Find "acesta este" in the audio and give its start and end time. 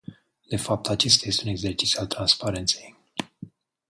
0.89-1.41